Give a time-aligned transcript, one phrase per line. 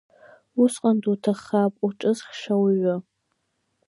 [0.63, 2.95] Усҟан дуҭаххап уҿызхыша ауаҩы!